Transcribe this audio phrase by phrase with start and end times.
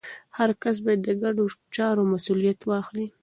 [0.37, 1.45] هر کس باید د ګډو
[1.75, 3.07] چارو مسوولیت واخلي.